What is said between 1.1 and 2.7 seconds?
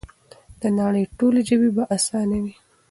ټولې ژبې به اسانې وي؛